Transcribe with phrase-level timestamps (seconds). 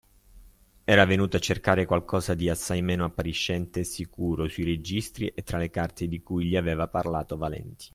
[0.83, 5.59] Era venuto a cercare qualcosa di assai meno appariscente e sicuro sui registri e tra
[5.59, 7.89] le carte di cui gli aveva parlato Valenti.